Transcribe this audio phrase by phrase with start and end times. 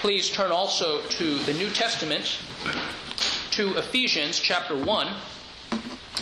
[0.00, 2.38] Please turn also to the New Testament,
[3.50, 5.08] to Ephesians chapter 1.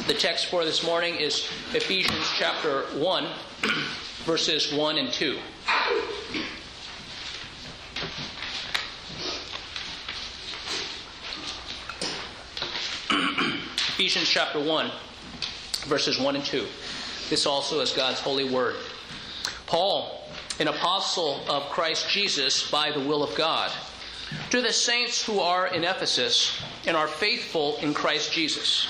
[0.08, 3.29] The text for this morning is Ephesians chapter 1,
[4.25, 5.38] verses 1 and 2.
[13.90, 14.90] Ephesians chapter 1,
[15.86, 16.66] verses 1 and 2.
[17.30, 18.74] This also is God's holy word.
[19.66, 20.18] Paul,
[20.59, 23.70] an apostle of Christ Jesus by the will of God,
[24.50, 28.88] to the saints who are in Ephesus and are faithful in Christ Jesus.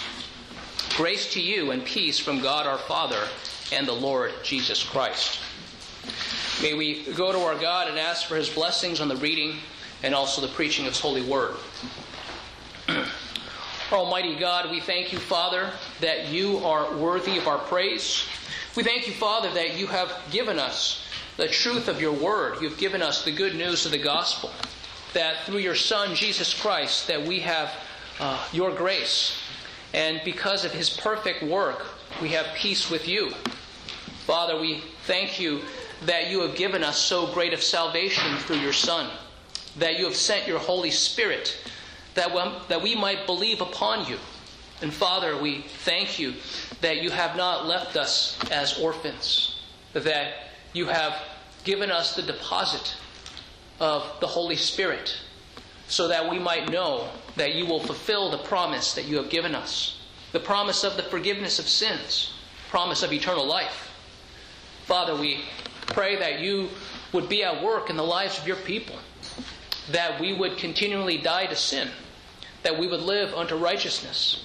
[0.96, 3.22] Grace to you and peace from God our Father
[3.72, 5.40] and the Lord Jesus Christ.
[6.62, 9.58] May we go to our God and ask for his blessings on the reading
[10.02, 11.54] and also the preaching of his holy word.
[13.92, 18.24] Almighty God, we thank you, Father, that you are worthy of our praise.
[18.74, 21.07] We thank you, Father, that you have given us
[21.38, 22.60] the truth of your word.
[22.60, 24.50] You've given us the good news of the gospel.
[25.14, 27.72] That through your Son, Jesus Christ, that we have
[28.20, 29.40] uh, your grace.
[29.94, 31.86] And because of his perfect work,
[32.20, 33.30] we have peace with you.
[34.26, 35.62] Father, we thank you
[36.04, 39.08] that you have given us so great of salvation through your Son.
[39.78, 41.56] That you have sent your Holy Spirit
[42.14, 44.18] that we, that we might believe upon you.
[44.82, 46.34] And Father, we thank you
[46.80, 50.47] that you have not left us as orphans, that
[50.78, 51.14] you have
[51.64, 52.94] given us the deposit
[53.80, 55.16] of the Holy Spirit,
[55.88, 59.54] so that we might know that you will fulfill the promise that you have given
[59.54, 59.94] us
[60.30, 62.34] the promise of the forgiveness of sins,
[62.68, 63.90] promise of eternal life.
[64.84, 65.40] Father, we
[65.86, 66.68] pray that you
[67.12, 68.96] would be at work in the lives of your people,
[69.90, 71.88] that we would continually die to sin
[72.62, 74.44] that we would live unto righteousness.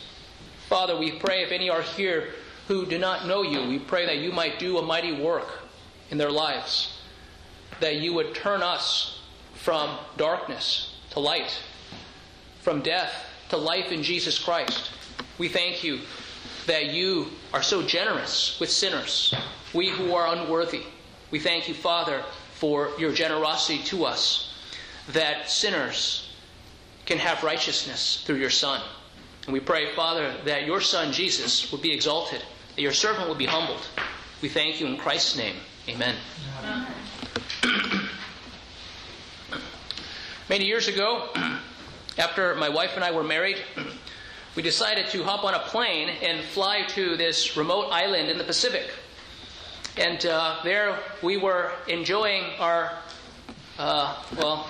[0.70, 2.30] Father, we pray if any are here
[2.68, 5.63] who do not know you, we pray that you might do a mighty work
[6.10, 6.98] in their lives,
[7.80, 9.22] that you would turn us
[9.56, 11.60] from darkness to light,
[12.62, 14.92] from death to life in Jesus Christ.
[15.38, 16.00] We thank you
[16.68, 19.34] that you are so generous with sinners,
[19.74, 20.84] we who are unworthy.
[21.32, 24.54] We thank you, Father, for your generosity to us,
[25.10, 26.30] that sinners
[27.06, 28.82] can have righteousness through your Son.
[29.46, 32.42] And we pray, Father, that your Son, Jesus, will be exalted,
[32.76, 33.86] that your servant will be humbled.
[34.42, 35.56] We thank you in Christ's name.
[35.90, 36.16] Amen.
[36.60, 36.88] Amen.
[40.50, 41.28] Many years ago,
[42.18, 43.58] after my wife and I were married,
[44.56, 48.46] we decided to hop on a plane and fly to this remote island in the
[48.46, 48.92] Pacific.
[49.98, 52.94] And uh, there we were enjoying our,
[53.78, 54.70] uh, well,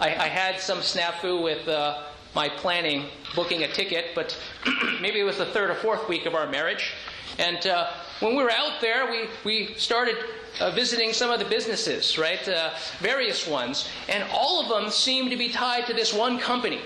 [0.00, 2.02] I, I had some snafu with uh,
[2.34, 4.38] my planning, booking a ticket, but
[5.00, 6.92] maybe it was the third or fourth week of our marriage.
[7.38, 7.90] And uh,
[8.20, 10.16] when we were out there, we, we started
[10.60, 12.46] uh, visiting some of the businesses, right?
[12.48, 12.70] Uh,
[13.00, 13.88] various ones.
[14.08, 16.80] And all of them seemed to be tied to this one company,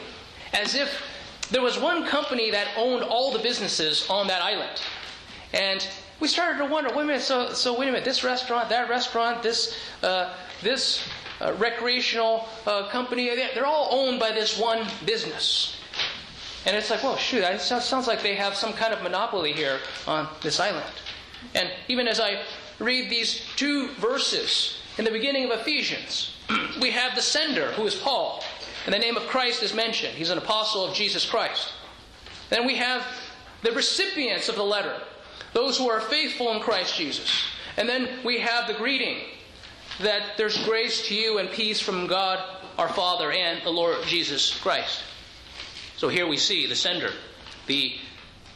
[0.52, 1.02] as if
[1.50, 4.80] there was one company that owned all the businesses on that island.
[5.52, 5.86] And
[6.20, 8.88] we started to wonder, wait a minute, so, so wait a minute, this restaurant, that
[8.88, 11.06] restaurant, this, uh, this
[11.40, 15.76] uh, recreational uh, company, they're all owned by this one business.
[16.64, 19.78] And it's like, well, shoot, it sounds like they have some kind of monopoly here
[20.08, 20.84] on this island.
[21.54, 22.42] And even as I
[22.78, 26.36] read these two verses in the beginning of Ephesians,
[26.80, 28.42] we have the sender, who is Paul,
[28.84, 30.14] and the name of Christ is mentioned.
[30.14, 31.72] He's an apostle of Jesus Christ.
[32.50, 33.04] Then we have
[33.62, 35.00] the recipients of the letter,
[35.52, 37.44] those who are faithful in Christ Jesus.
[37.76, 39.18] And then we have the greeting,
[40.00, 42.38] that there's grace to you and peace from God
[42.78, 45.02] our Father and the Lord Jesus Christ.
[45.96, 47.10] So here we see the sender,
[47.66, 47.96] the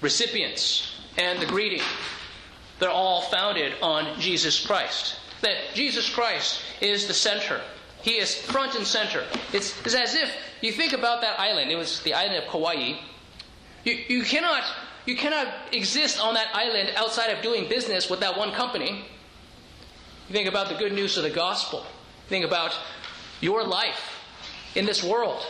[0.01, 1.83] recipients, and the greeting.
[2.81, 5.17] They're all founded on Jesus Christ.
[5.43, 7.61] That Jesus Christ is the center.
[8.03, 9.25] He is front and center.
[9.53, 11.71] It's, it's as if you think about that island.
[11.71, 12.95] It was the island of Kauai.
[13.85, 14.65] You, you, cannot,
[15.07, 19.05] you cannot exist on that island outside of doing business with that one company.
[20.29, 21.85] You think about the good news of the gospel.
[22.29, 22.75] Think about
[23.41, 24.25] your life
[24.75, 25.45] in this world.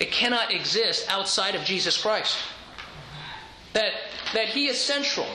[0.00, 2.36] It cannot exist outside of Jesus Christ.
[3.72, 3.92] That,
[4.32, 5.26] that He is central.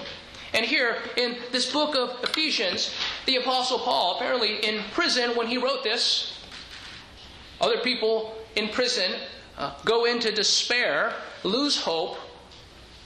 [0.53, 2.94] And here in this book of Ephesians,
[3.25, 6.39] the Apostle Paul, apparently in prison when he wrote this,
[7.62, 9.13] other people in prison
[9.57, 11.13] uh, go into despair,
[11.44, 12.18] lose hope,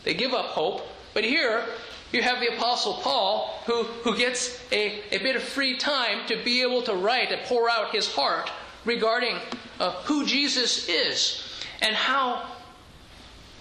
[0.04, 0.88] they give up hope.
[1.14, 1.66] But here,
[2.12, 6.42] you have the Apostle Paul who, who gets a, a bit of free time to
[6.44, 8.50] be able to write and pour out his heart
[8.86, 9.38] regarding
[9.80, 11.44] uh, who Jesus is
[11.82, 12.48] and how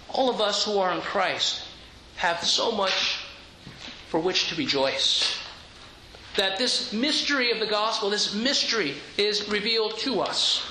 [0.09, 1.63] all of us who are in Christ
[2.15, 3.24] have so much
[4.09, 5.37] for which to rejoice.
[6.37, 10.63] That this mystery of the gospel, this mystery is revealed to us.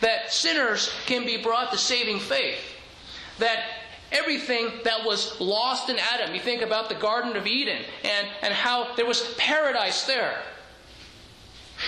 [0.00, 2.60] that sinners can be brought to saving faith.
[3.38, 3.64] That
[4.12, 8.52] everything that was lost in Adam, you think about the Garden of Eden and, and
[8.52, 10.42] how there was paradise there.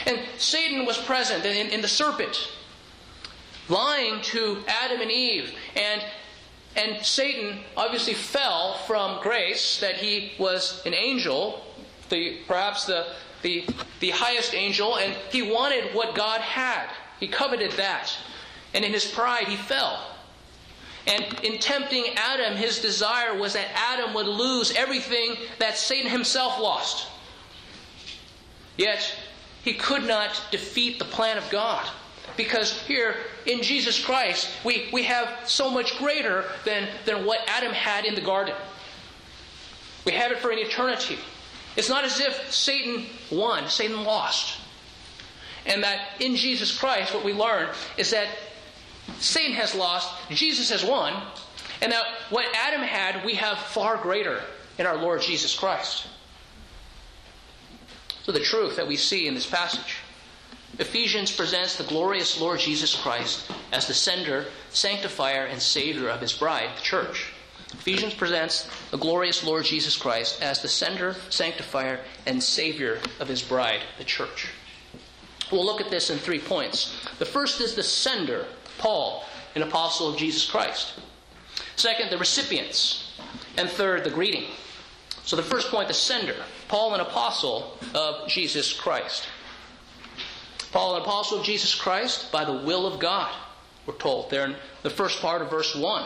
[0.06, 2.50] And Satan was present in, in the serpent,
[3.69, 5.55] lying to Adam and Eve.
[5.76, 6.02] And,
[6.79, 11.61] and Satan obviously fell from grace, that he was an angel,
[12.09, 13.07] the, perhaps the,
[13.43, 13.67] the,
[13.99, 16.89] the highest angel, and he wanted what God had.
[17.19, 18.17] He coveted that.
[18.75, 20.07] And in his pride, he fell.
[21.09, 26.61] And in tempting Adam, his desire was that Adam would lose everything that Satan himself
[26.61, 27.09] lost.
[28.77, 29.13] Yet,
[29.65, 31.89] he could not defeat the plan of God.
[32.37, 33.17] Because here
[33.49, 38.15] in Jesus Christ, we, we have so much greater than, than what Adam had in
[38.15, 38.55] the garden.
[40.05, 41.19] We have it for an eternity.
[41.75, 44.59] It's not as if Satan won, Satan lost.
[45.65, 48.29] And that in Jesus Christ, what we learn is that
[49.19, 51.15] Satan has lost, Jesus has won,
[51.81, 54.43] and that what Adam had, we have far greater
[54.77, 56.06] in our Lord Jesus Christ.
[58.25, 59.98] So, the truth that we see in this passage
[60.79, 66.33] Ephesians presents the glorious Lord Jesus Christ as the sender, sanctifier, and savior of his
[66.33, 67.33] bride, the church.
[67.73, 73.43] Ephesians presents the glorious Lord Jesus Christ as the sender, sanctifier, and savior of his
[73.43, 74.49] bride, the church.
[75.51, 77.09] We'll look at this in three points.
[77.19, 78.47] The first is the sender,
[78.79, 79.25] Paul,
[79.57, 80.95] an apostle of Jesus Christ.
[81.75, 83.19] Second, the recipients.
[83.57, 84.45] And third, the greeting.
[85.25, 86.37] So the first point, the sender,
[86.69, 89.27] Paul, an apostle of Jesus Christ.
[90.73, 93.35] Paul, an apostle of Jesus Christ by the will of God,
[93.87, 96.05] we're told there in the first part of verse 1.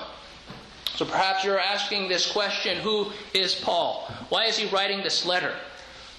[0.95, 4.13] So perhaps you're asking this question who is Paul?
[4.29, 5.55] Why is he writing this letter?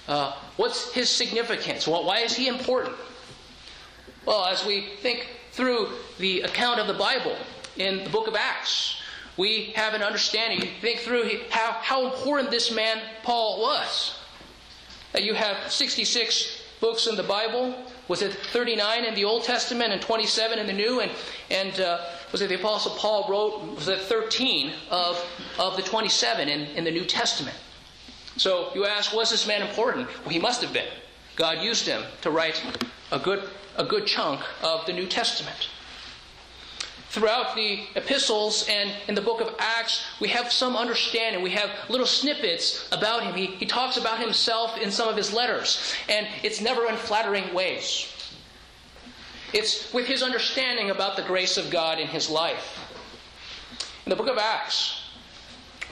[0.06, 1.86] Uh, what's his significance?
[1.86, 2.96] Why is he important?
[4.26, 5.88] Well, as we think through
[6.18, 7.36] the account of the Bible
[7.76, 9.00] in the book of Acts,
[9.36, 10.68] we have an understanding.
[10.80, 14.18] think through how, how important this man, Paul, was.
[15.12, 17.74] That you have 66 books in the Bible.
[18.08, 21.00] Was it 39 in the Old Testament and 27 in the New?
[21.00, 21.10] And,
[21.50, 25.24] and uh, was it the Apostle Paul wrote, was it 13 of,
[25.58, 27.56] of the 27 in, in the New Testament?
[28.36, 30.08] So you ask, was this man important?
[30.20, 30.88] Well, he must have been.
[31.36, 32.62] God used him to write
[33.10, 35.68] a good, a good chunk of the New Testament.
[37.14, 41.44] Throughout the epistles and in the book of Acts, we have some understanding.
[41.44, 43.34] We have little snippets about him.
[43.34, 47.54] He, he talks about himself in some of his letters, and it's never in flattering
[47.54, 48.12] ways.
[49.52, 52.80] It's with his understanding about the grace of God in his life.
[54.04, 55.04] In the book of Acts,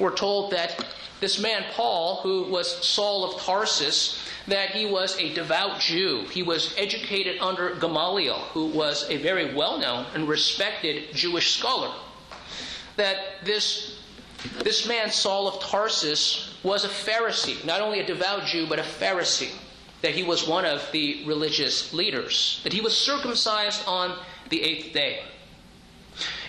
[0.00, 0.84] we're told that
[1.20, 4.18] this man, Paul, who was Saul of Tarsus,
[4.48, 6.24] that he was a devout Jew.
[6.30, 11.92] He was educated under Gamaliel, who was a very well known and respected Jewish scholar.
[12.96, 14.02] That this,
[14.62, 18.82] this man, Saul of Tarsus, was a Pharisee, not only a devout Jew, but a
[18.82, 19.52] Pharisee.
[20.02, 22.60] That he was one of the religious leaders.
[22.64, 24.18] That he was circumcised on
[24.48, 25.22] the eighth day.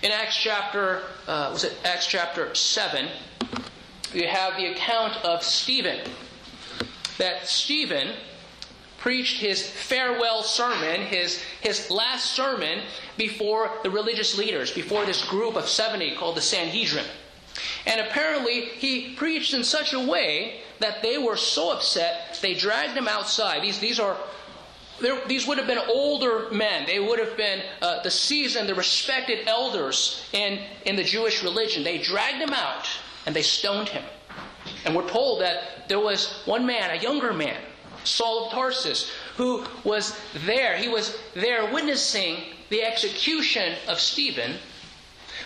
[0.01, 3.07] In Acts chapter, uh, was it Acts chapter 7,
[4.13, 5.99] you have the account of Stephen,
[7.23, 8.15] that Stephen
[8.97, 12.81] preached his farewell sermon, his, his last sermon,
[13.15, 17.05] before the religious leaders, before this group of 70 called the Sanhedrin.
[17.85, 22.97] And apparently, he preached in such a way that they were so upset, they dragged
[22.97, 23.63] him outside.
[23.63, 24.17] These, these are
[25.27, 26.85] these would have been older men.
[26.85, 31.83] They would have been uh, the seasoned, the respected elders in, in the Jewish religion.
[31.83, 32.87] They dragged him out
[33.25, 34.03] and they stoned him.
[34.85, 37.59] And we're told that there was one man, a younger man,
[38.03, 40.77] Saul of Tarsus, who was there.
[40.77, 42.37] He was there witnessing
[42.69, 44.55] the execution of Stephen.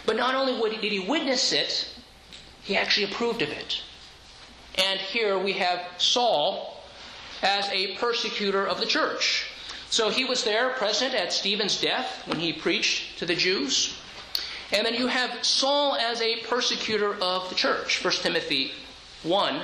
[0.05, 1.89] But not only did he witness it,
[2.63, 3.81] he actually approved of it.
[4.75, 6.83] And here we have Saul
[7.41, 9.47] as a persecutor of the church.
[9.89, 13.97] So he was there present at Stephen's death when he preached to the Jews.
[14.71, 18.03] And then you have Saul as a persecutor of the church.
[18.03, 18.73] 1 Timothy
[19.23, 19.61] 1,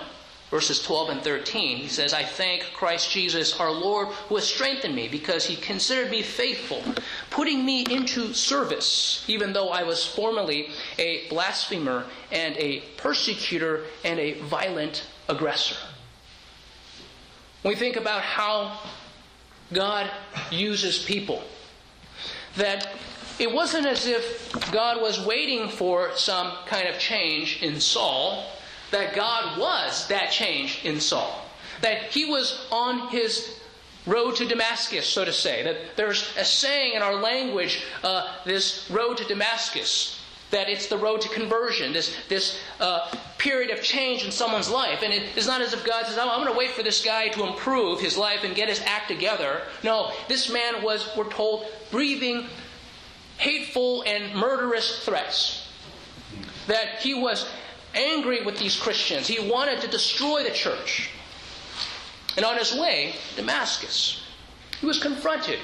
[0.49, 1.77] verses 12 and 13.
[1.77, 6.11] He says, I thank Christ Jesus our Lord who has strengthened me because he considered
[6.11, 6.83] me faithful,
[7.31, 10.69] putting me into service, even though I was formerly
[10.99, 15.75] a blasphemer and a persecutor and a violent aggressor.
[17.63, 18.79] When we think about how
[19.73, 20.11] God
[20.51, 21.41] uses people,
[22.57, 22.89] that
[23.39, 28.45] it wasn't as if God was waiting for some kind of change in Saul,
[28.93, 31.45] that God was that change in Saul.
[31.81, 33.59] That he was on his
[34.05, 35.63] road to Damascus, so to say.
[35.63, 40.19] That there's a saying in our language, uh, this road to Damascus,
[40.51, 45.01] that it's the road to conversion, this, this uh, period of change in someone's life.
[45.01, 47.29] And it is not as if God says, I'm going to wait for this guy
[47.29, 49.63] to improve his life and get his act together.
[49.83, 52.45] No, this man was, we're told, breathing
[53.37, 55.67] hateful and murderous threats.
[56.67, 57.49] That he was
[57.93, 59.27] angry with these Christians.
[59.27, 61.09] He wanted to destroy the church.
[62.35, 64.23] And on his way, Damascus,
[64.79, 65.59] he was confronted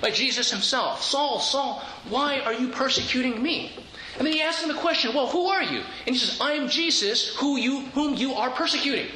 [0.00, 1.02] by Jesus himself.
[1.02, 3.72] Saul, Saul, why are you persecuting me?
[4.16, 5.82] And then he asked him the question, Well, who are you?
[6.06, 9.06] And he says, I am Jesus, who you, whom you are persecuting.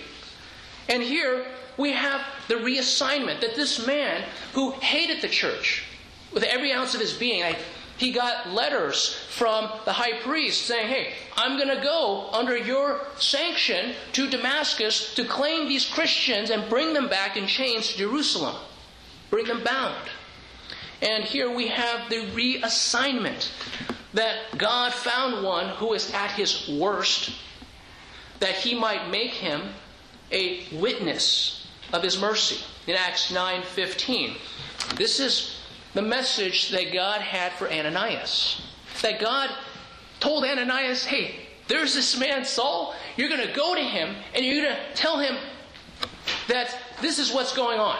[0.88, 5.84] And here we have the reassignment that this man who hated the church
[6.32, 7.56] with every ounce of his being, I,
[7.96, 13.00] he got letters from the high priest saying, Hey, I'm going to go under your
[13.16, 18.56] sanction to Damascus to claim these Christians and bring them back in chains to Jerusalem,
[19.30, 20.08] bring them bound.
[21.00, 23.50] And here we have the reassignment
[24.12, 27.32] that God found one who is at his worst,
[28.40, 29.62] that he might make him
[30.30, 32.62] a witness of his mercy.
[32.86, 34.36] In Acts 9:15.
[34.96, 35.56] This is
[35.94, 38.60] the message that God had for Ananias.
[39.02, 39.50] That God
[40.20, 41.36] told Ananias, hey,
[41.68, 42.94] there's this man Saul.
[43.16, 45.36] You're going to go to him and you're going to tell him
[46.48, 47.96] that this is what's going on.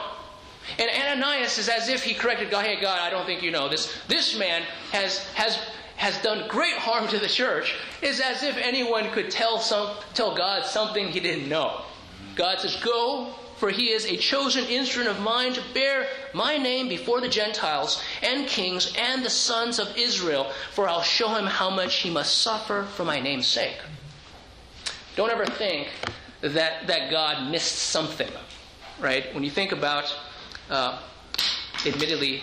[0.78, 3.68] And Ananias is as if he corrected God, hey, God, I don't think you know
[3.68, 3.92] this.
[4.08, 5.58] This man has, has,
[5.96, 7.74] has done great harm to the church.
[8.00, 11.82] Is as if anyone could tell, some, tell God something he didn't know.
[12.36, 16.88] God says, go for he is a chosen instrument of mine to bear my name
[16.88, 21.70] before the Gentiles and kings and the sons of Israel, for I'll show him how
[21.70, 23.76] much he must suffer for my name's sake.
[25.14, 25.86] Don't ever think
[26.40, 28.26] that, that God missed something,
[28.98, 29.32] right?
[29.32, 30.12] When you think about,
[30.68, 30.98] uh,
[31.86, 32.42] admittedly,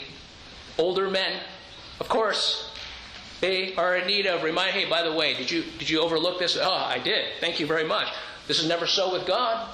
[0.77, 1.41] older men,
[1.99, 2.71] of course,
[3.41, 4.71] they are in need of remind.
[4.71, 6.55] Hey, by the way, did you did you overlook this?
[6.55, 7.25] Oh, I did.
[7.41, 8.07] Thank you very much.
[8.47, 9.69] This is never so with God.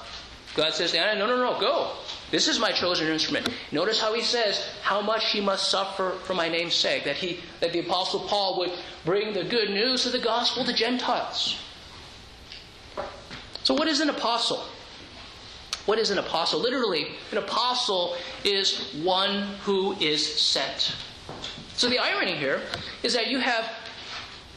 [0.56, 1.92] God says to Anna, no, no, no, go.
[2.30, 3.48] This is my chosen instrument.
[3.70, 7.04] Notice how he says how much he must suffer for my name's sake.
[7.04, 8.72] That he that the apostle Paul would
[9.04, 11.58] bring the good news of the gospel to Gentiles.
[13.62, 14.64] So what is an apostle?
[15.84, 16.58] What is an apostle?
[16.58, 20.96] Literally, an apostle is one who is sent.
[21.74, 22.62] So the irony here
[23.02, 23.70] is that you have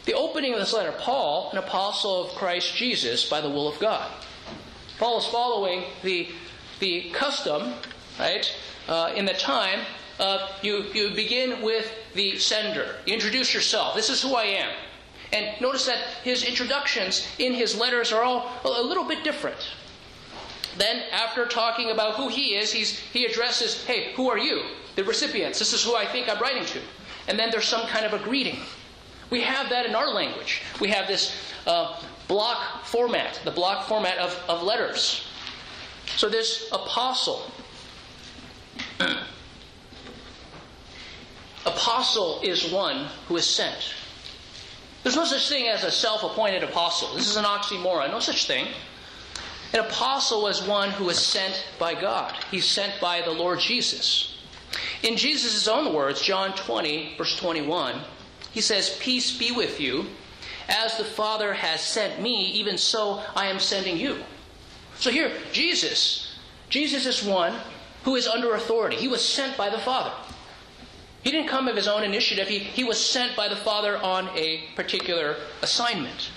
[0.06, 3.77] the opening of this letter, Paul, an apostle of Christ Jesus by the will of
[3.79, 4.10] God.
[5.00, 6.27] Paul is following the,
[6.79, 7.74] the custom,
[8.20, 8.53] right,
[8.89, 9.79] uh, in the time
[10.20, 12.98] of you, you begin with the sender.
[13.06, 13.96] You introduce yourself.
[13.96, 14.70] This is who I am.
[15.32, 19.70] And notice that his introductions in his letters are all a little bit different.
[20.77, 24.63] Then, after talking about who he is, he's, he addresses, hey, who are you?
[24.96, 25.60] The recipients.
[25.60, 26.79] This is who I think I'm writing to.
[27.27, 28.60] And then there's some kind of a greeting.
[29.29, 30.62] We have that in our language.
[30.82, 35.27] We have this uh, block format, the block format of, of letters.
[36.15, 37.51] So this apostle,
[41.65, 43.95] apostle is one who is sent.
[45.03, 47.15] There's no such thing as a self appointed apostle.
[47.15, 48.12] This is an oxymoron.
[48.12, 48.67] No such thing.
[49.74, 54.36] An apostle is one who is sent by God, he's sent by the Lord Jesus.
[55.01, 58.01] In Jesus' own words, John 20, verse 21,
[58.51, 60.07] he says, Peace be with you.
[60.69, 64.23] As the Father has sent me, even so I am sending you.
[64.99, 66.35] So here, Jesus,
[66.69, 67.55] Jesus is one
[68.03, 68.95] who is under authority.
[68.95, 70.13] He was sent by the Father.
[71.23, 72.47] He didn't come of his own initiative.
[72.47, 76.31] He, he was sent by the Father on a particular assignment.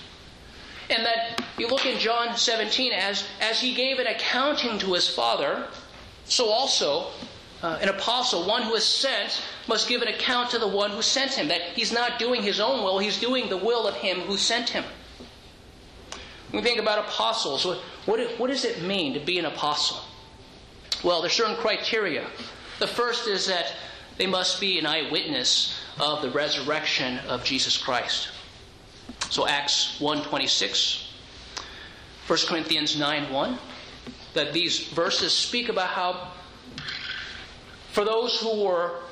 [0.89, 5.07] And that you look in John 17, as, as he gave an accounting to his
[5.07, 5.67] Father,
[6.25, 7.11] so also
[7.61, 11.01] uh, an apostle, one who is sent, must give an account to the one who
[11.01, 11.47] sent him.
[11.47, 14.69] That he's not doing his own will, he's doing the will of him who sent
[14.69, 14.83] him.
[16.51, 19.97] When we think about apostles, what, what, what does it mean to be an apostle?
[21.03, 22.27] Well, there's certain criteria.
[22.79, 23.73] The first is that
[24.17, 28.29] they must be an eyewitness of the resurrection of Jesus Christ.
[29.29, 31.07] So Acts 1.26,
[32.27, 33.57] 1 Corinthians 9.1,
[34.33, 36.31] that these verses speak about how
[37.91, 39.02] for those who were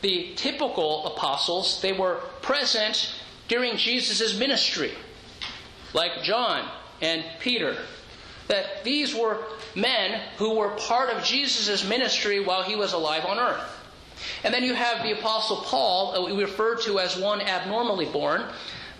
[0.00, 3.14] the typical apostles, they were present
[3.48, 4.92] during Jesus' ministry,
[5.94, 6.68] like John
[7.00, 7.76] and Peter.
[8.48, 13.38] That these were men who were part of Jesus' ministry while he was alive on
[13.38, 13.74] earth.
[14.44, 18.44] And then you have the Apostle Paul, referred to as one abnormally born,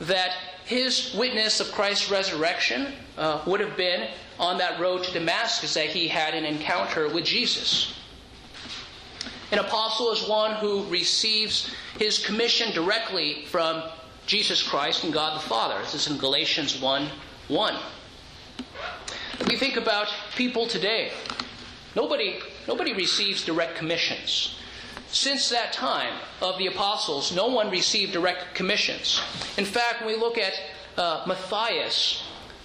[0.00, 0.32] that
[0.64, 5.86] his witness of Christ's resurrection uh, would have been on that road to Damascus that
[5.86, 7.97] he had an encounter with Jesus.
[9.50, 13.82] An apostle is one who receives his commission directly from
[14.26, 15.80] Jesus Christ and God the Father.
[15.80, 17.08] This is in Galatians 1
[17.48, 17.76] 1.
[19.48, 21.12] We think about people today.
[21.96, 24.58] Nobody, nobody receives direct commissions.
[25.10, 26.12] Since that time
[26.42, 29.18] of the apostles, no one received direct commissions.
[29.56, 30.60] In fact, when we look at
[30.98, 32.22] uh, Matthias,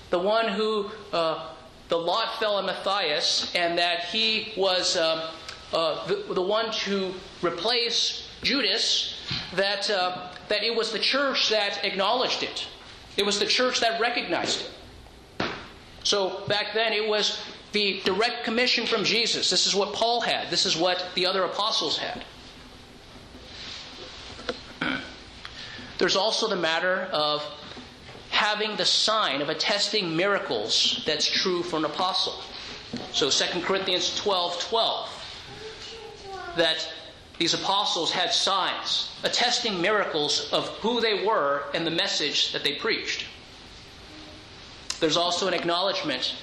[0.09, 1.47] the one who uh,
[1.87, 5.31] the lot fell on Matthias, and that he was uh,
[5.73, 9.19] uh the, the, one to replace Judas,
[9.55, 12.67] that, uh, that it was the church that acknowledged it.
[13.17, 14.69] It was the church that recognized it.
[16.03, 19.49] So back then, it was the direct commission from Jesus.
[19.49, 22.23] This is what Paul had, this is what the other apostles had.
[25.97, 27.43] There's also the matter of
[28.29, 32.41] having the sign of attesting miracles that's true for an apostle.
[33.11, 35.22] So 2 Corinthians 12 12,
[36.57, 36.87] that
[37.37, 42.75] these apostles had signs attesting miracles of who they were and the message that they
[42.75, 43.25] preached.
[44.99, 46.35] There's also an acknowledgement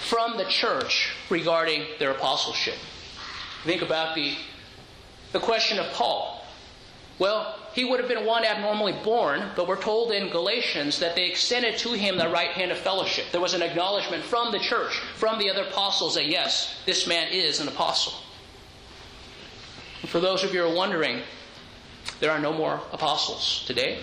[0.00, 2.76] from the church regarding their apostleship.
[3.64, 4.34] Think about the,
[5.32, 6.44] the question of Paul.
[7.18, 11.26] Well, he would have been one abnormally born, but we're told in Galatians that they
[11.26, 13.26] extended to him the right hand of fellowship.
[13.30, 17.28] There was an acknowledgement from the church, from the other apostles, that yes, this man
[17.30, 18.14] is an apostle.
[20.10, 21.22] For those of you who are wondering,
[22.18, 24.00] there are no more apostles today.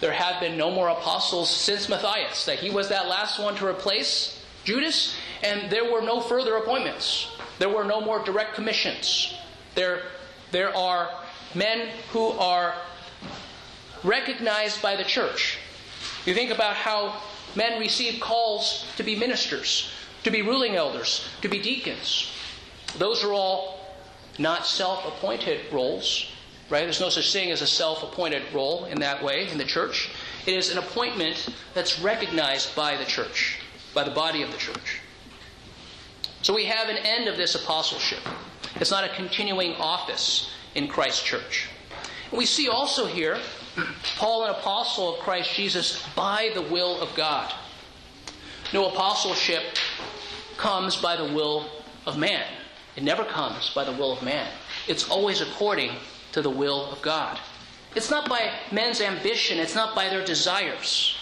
[0.00, 3.66] There have been no more apostles since Matthias, that he was that last one to
[3.66, 7.28] replace Judas, and there were no further appointments.
[7.60, 9.32] There were no more direct commissions.
[9.76, 10.02] There,
[10.50, 11.10] there are
[11.54, 12.74] men who are
[14.02, 15.58] recognized by the church.
[16.26, 17.22] You think about how
[17.54, 19.92] men receive calls to be ministers,
[20.24, 22.32] to be ruling elders, to be deacons.
[22.98, 23.83] Those are all
[24.38, 26.30] not self appointed roles,
[26.70, 26.82] right?
[26.82, 30.10] There's no such thing as a self appointed role in that way in the church.
[30.46, 33.58] It is an appointment that's recognized by the church,
[33.94, 35.00] by the body of the church.
[36.42, 38.20] So we have an end of this apostleship.
[38.76, 41.68] It's not a continuing office in Christ's church.
[42.32, 43.38] We see also here
[44.16, 47.52] Paul, an apostle of Christ Jesus by the will of God.
[48.72, 49.62] No apostleship
[50.56, 51.68] comes by the will
[52.06, 52.46] of man.
[52.96, 54.48] It never comes by the will of man.
[54.86, 55.92] It's always according
[56.32, 57.38] to the will of God.
[57.94, 61.16] It's not by men's ambition, it's not by their desires.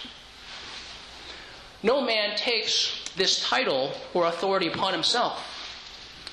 [1.83, 5.49] No man takes this title or authority upon himself.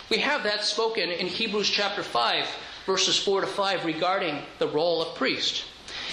[0.08, 2.46] We have that spoken in Hebrews chapter 5,
[2.86, 5.64] verses 4 to 5 regarding the role of priest.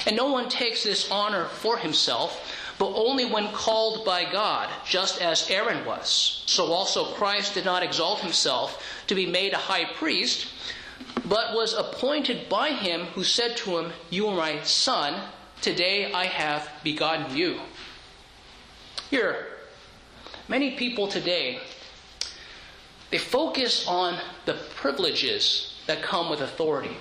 [0.05, 5.21] And no one takes this honor for himself, but only when called by God, just
[5.21, 6.43] as Aaron was.
[6.45, 10.47] So also Christ did not exalt himself to be made a high priest,
[11.25, 15.19] but was appointed by him who said to him, You are my son,
[15.61, 17.59] today I have begotten you.
[19.09, 19.47] Here,
[20.47, 21.59] many people today,
[23.09, 26.97] they focus on the privileges that come with authority.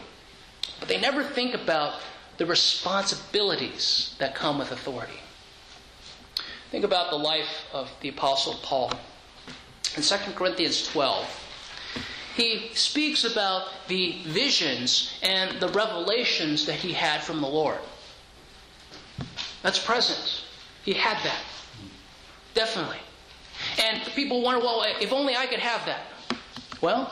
[0.78, 2.00] But they never think about
[2.38, 5.20] the responsibilities that come with authority.
[6.76, 8.92] Think about the life of the Apostle Paul.
[9.96, 11.26] In 2 Corinthians 12,
[12.34, 17.78] he speaks about the visions and the revelations that he had from the Lord.
[19.62, 20.42] That's present.
[20.84, 21.40] He had that.
[22.52, 23.00] Definitely.
[23.82, 26.02] And people wonder, well, if only I could have that.
[26.82, 27.10] Well,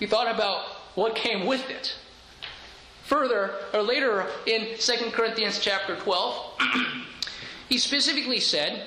[0.00, 0.64] he thought about
[0.96, 1.94] what came with it.
[3.04, 6.58] Further, or later in 2 Corinthians chapter 12,
[7.68, 8.82] he specifically said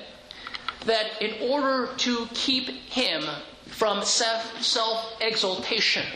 [0.86, 3.22] that in order to keep him
[3.66, 6.06] from self exaltation,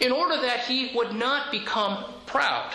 [0.00, 2.72] in order that he would not become proud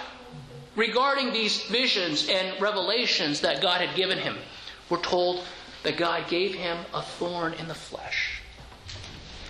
[0.76, 4.38] regarding these visions and revelations that God had given him,
[4.90, 5.44] we're told
[5.84, 8.42] that God gave him a thorn in the flesh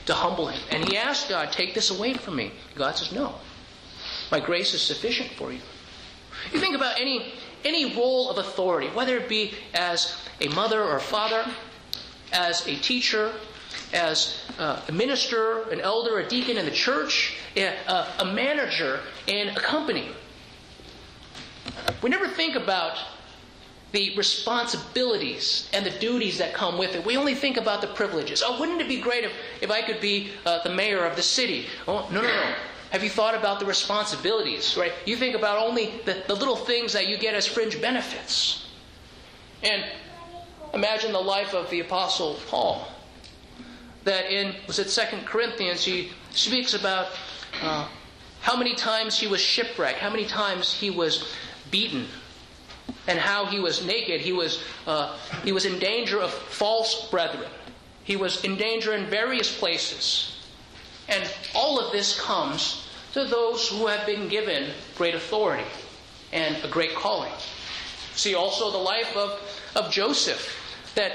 [0.05, 0.61] to humble him.
[0.71, 2.51] And he asked God, Take this away from me.
[2.75, 3.35] God says, No.
[4.31, 5.59] My grace is sufficient for you.
[6.53, 7.33] You think about any,
[7.65, 11.45] any role of authority, whether it be as a mother or father,
[12.31, 13.33] as a teacher,
[13.93, 17.73] as uh, a minister, an elder, a deacon in the church, a,
[18.19, 20.09] a manager in a company.
[22.01, 22.97] We never think about
[23.91, 27.05] the responsibilities and the duties that come with it.
[27.05, 28.43] We only think about the privileges.
[28.45, 31.23] Oh, wouldn't it be great if, if I could be uh, the mayor of the
[31.23, 31.67] city?
[31.87, 32.55] Oh, no, no, no.
[32.95, 34.93] Have you thought about the responsibilities, right?
[35.03, 38.69] You think about only the, the little things that you get as fringe benefits.
[39.63, 39.83] And
[40.73, 42.87] imagine the life of the Apostle Paul.
[44.05, 47.07] that in, was it Second Corinthians, he speaks about
[47.61, 47.89] uh,
[48.39, 51.33] how many times he was shipwrecked, how many times he was
[51.71, 52.07] beaten,
[53.09, 54.21] and how he was naked.
[54.21, 57.49] He was, uh, he was in danger of false brethren.
[58.05, 60.31] He was in danger in various places.
[61.09, 62.83] And all of this comes
[63.15, 65.63] to those who have been given great authority
[66.33, 67.31] and a great calling.
[68.13, 69.39] See also the life of,
[69.73, 70.53] of Joseph,
[70.95, 71.13] that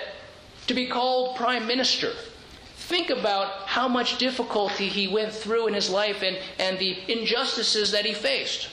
[0.67, 2.13] to be called prime minister,
[2.77, 7.93] think about how much difficulty he went through in his life and, and the injustices
[7.93, 8.71] that he faced.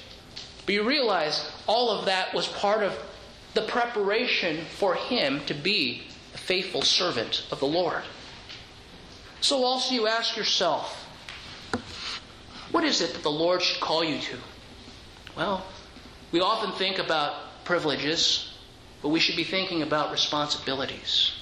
[0.65, 2.97] But you realize all of that was part of
[3.55, 8.03] the preparation for him to be a faithful servant of the Lord.
[9.41, 11.06] So also you ask yourself,
[12.71, 14.37] what is it that the Lord should call you to?
[15.35, 15.65] Well,
[16.31, 18.53] we often think about privileges,
[19.01, 21.33] but we should be thinking about responsibilities.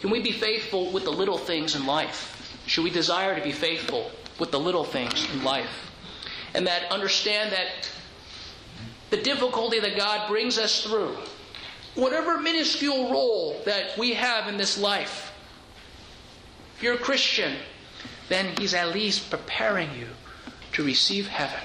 [0.00, 2.60] Can we be faithful with the little things in life?
[2.66, 5.90] Should we desire to be faithful with the little things in life?
[6.54, 7.90] And that understand that
[9.10, 11.16] the difficulty that God brings us through,
[11.94, 15.32] whatever minuscule role that we have in this life,
[16.76, 17.56] if you're a Christian,
[18.28, 20.08] then He's at least preparing you
[20.76, 21.60] to receive heaven,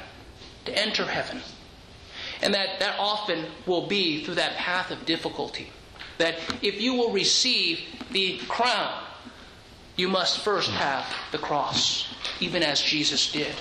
[0.63, 1.41] to enter heaven.
[2.41, 5.69] And that, that often will be through that path of difficulty.
[6.17, 9.03] That if you will receive the crown,
[9.97, 12.07] you must first have the cross,
[12.39, 13.53] even as Jesus did.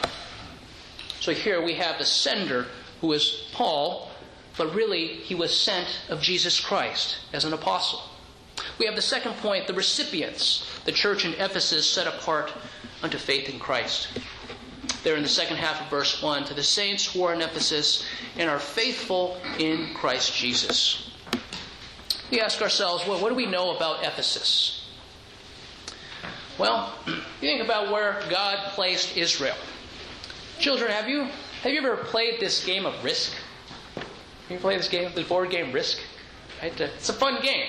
[1.18, 2.66] So here we have the sender
[3.00, 4.08] who is Paul,
[4.56, 8.02] but really he was sent of Jesus Christ as an apostle.
[8.78, 12.52] We have the second point the recipients, the church in Ephesus set apart
[13.02, 14.08] unto faith in Christ.
[15.02, 18.04] There in the second half of verse 1 to the saints who are in Ephesus
[18.36, 21.10] and are faithful in Christ Jesus
[22.30, 24.86] we ask ourselves, well, what do we know about Ephesus?
[26.58, 29.56] Well, you think about where God placed Israel.
[30.58, 31.26] Children, have you
[31.62, 33.32] have you ever played this game of Risk?
[34.48, 35.98] You play this game, the board game Risk?
[36.62, 36.78] Right?
[36.78, 37.66] It's a fun game,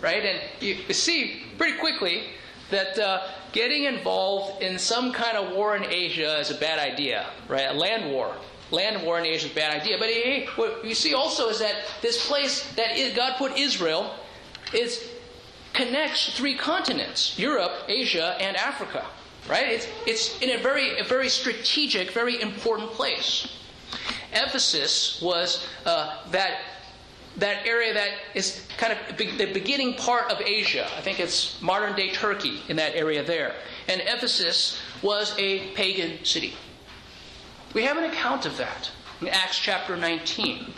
[0.00, 0.24] right?
[0.24, 2.30] And you see pretty quickly
[2.70, 7.26] that uh, getting involved in some kind of war in Asia is a bad idea,
[7.48, 7.70] right?
[7.70, 8.34] A land war
[8.70, 9.96] land war in Asia is a bad idea.
[9.98, 14.14] But hey, what you see also is that this place that God put Israel
[14.72, 15.08] is
[15.72, 19.06] connects three continents: Europe, Asia, and Africa.
[19.48, 19.68] Right?
[19.68, 23.48] It's it's in a very a very strategic, very important place.
[24.32, 26.58] Ephesus was uh, that
[27.38, 30.86] that area that is kind of the beginning part of Asia.
[30.96, 33.54] I think it's modern day Turkey in that area there.
[33.88, 36.54] And Ephesus was a pagan city.
[37.74, 40.72] We have an account of that in Acts chapter 19.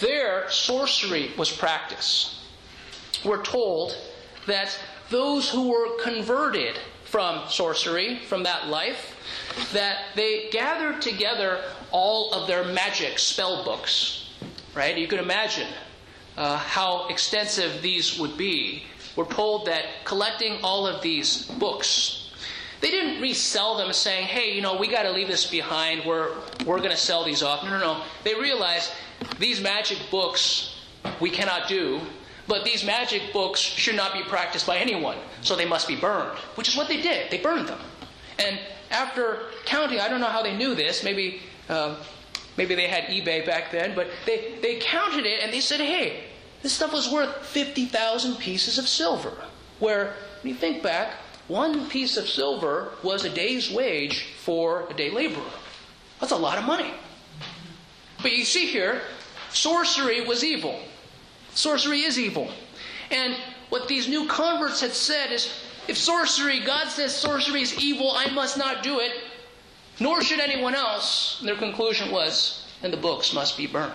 [0.00, 2.36] There, sorcery was practiced.
[3.24, 3.96] We're told
[4.46, 4.78] that
[5.10, 9.14] those who were converted from sorcery, from that life,
[9.72, 14.23] that they gathered together all of their magic spell books.
[14.74, 14.96] Right?
[14.96, 15.68] You can imagine
[16.36, 18.84] uh, how extensive these would be.
[19.16, 22.24] We're told that collecting all of these books
[22.84, 26.04] they didn't resell them saying, hey, you know, we got to leave this behind.
[26.04, 26.32] We're,
[26.66, 27.64] we're going to sell these off.
[27.64, 28.02] No, no, no.
[28.24, 28.92] They realized
[29.38, 30.84] these magic books
[31.18, 32.02] we cannot do,
[32.46, 36.36] but these magic books should not be practiced by anyone, so they must be burned,
[36.56, 37.30] which is what they did.
[37.30, 37.80] They burned them.
[38.38, 38.58] And
[38.90, 41.96] after counting, I don't know how they knew this, maybe, um,
[42.56, 46.24] maybe they had eBay back then, but they, they counted it and they said, hey,
[46.62, 49.32] this stuff was worth 50,000 pieces of silver.
[49.80, 51.14] Where, when you think back,
[51.48, 55.44] one piece of silver was a day's wage for a day laborer.
[56.20, 56.92] That's a lot of money.
[58.22, 59.02] But you see here,
[59.50, 60.80] sorcery was evil.
[61.52, 62.50] Sorcery is evil.
[63.10, 63.36] And
[63.68, 65.52] what these new converts had said is
[65.86, 69.12] if sorcery, God says sorcery is evil, I must not do it,
[70.00, 71.38] nor should anyone else.
[71.40, 73.92] And their conclusion was, and the books must be burned.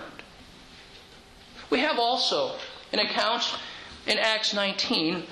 [1.69, 2.55] We have also
[2.93, 3.43] an account
[4.07, 5.23] in Acts 19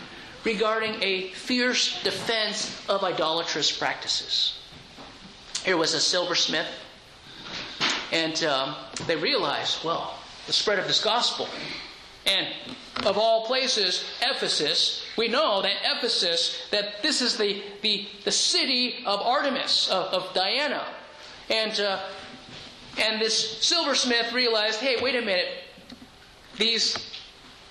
[0.43, 4.59] regarding a fierce defense of idolatrous practices.
[5.65, 6.67] Here was a silversmith,
[8.11, 8.75] and um,
[9.07, 11.47] they realized, well, the spread of this gospel.
[12.25, 12.47] And
[13.05, 19.03] of all places, Ephesus, we know that Ephesus, that this is the, the, the city
[19.05, 20.85] of Artemis, of, of Diana.
[21.49, 21.99] And, uh,
[22.97, 25.47] and this silversmith realized, hey, wait a minute,
[26.57, 26.97] these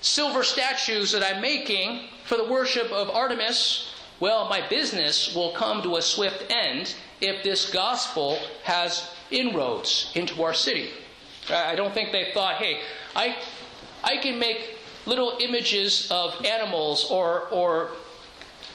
[0.01, 5.81] silver statues that I'm making for the worship of Artemis, well, my business will come
[5.83, 10.89] to a swift end if this gospel has inroads into our city.
[11.49, 12.79] I don't think they thought, hey,
[13.15, 13.37] I,
[14.03, 14.76] I can make
[15.07, 17.91] little images of animals or, or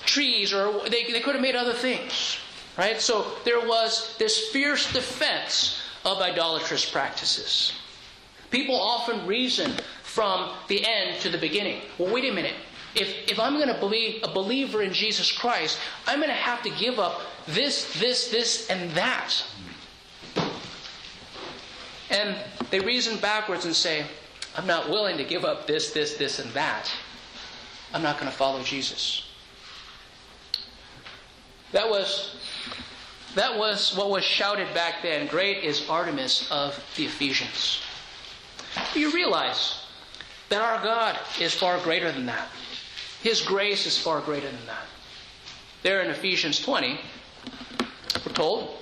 [0.05, 2.39] trees or they, they could have made other things.
[2.77, 3.01] Right?
[3.01, 7.75] So there was this fierce defense of idolatrous practices.
[8.51, 11.83] People often reason from the end to the beginning.
[11.99, 12.55] Well, wait a minute.
[12.95, 16.63] If, if I'm going to be a believer in Jesus Christ, I'm going to have
[16.63, 19.33] to give up this, this, this, and that.
[22.11, 22.37] And
[22.71, 24.05] they reason backwards and say,
[24.57, 26.91] I'm not willing to give up this, this, this, and that.
[27.95, 29.27] I'm not going to follow Jesus.
[31.73, 32.37] That was,
[33.35, 35.27] that was what was shouted back then.
[35.27, 37.81] Great is Artemis of the Ephesians.
[38.95, 39.87] You realize
[40.51, 42.49] that our God is far greater than that.
[43.23, 44.85] His grace is far greater than that.
[45.83, 47.01] There in Ephesians 20,
[48.27, 48.77] we're told,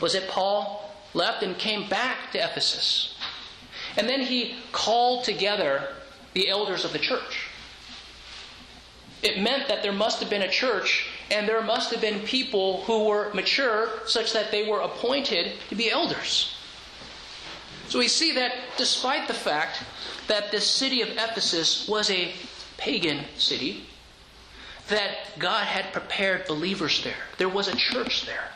[0.00, 3.16] was that Paul left and came back to Ephesus.
[3.96, 5.88] And then he called together
[6.34, 7.46] the elders of the church.
[9.22, 12.82] It meant that there must have been a church and there must have been people
[12.82, 16.54] who were mature such that they were appointed to be elders.
[17.88, 19.82] So we see that despite the fact
[20.28, 22.32] that the city of Ephesus was a
[22.76, 23.84] pagan city,
[24.88, 27.24] that God had prepared believers there.
[27.38, 28.48] There was a church there.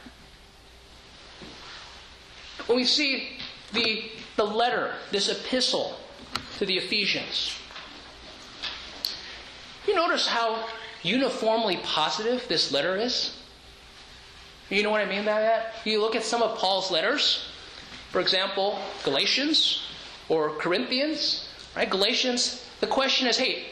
[2.66, 3.38] When we see
[3.72, 5.96] the, the letter, this epistle
[6.58, 7.56] to the Ephesians,
[9.86, 10.66] you notice how
[11.02, 13.36] uniformly positive this letter is?
[14.70, 15.74] You know what I mean by that?
[15.84, 17.46] You look at some of Paul's letters,
[18.10, 19.82] for example, Galatians
[20.28, 21.88] or Corinthians, right?
[21.88, 23.64] Galatians, the question is, hey,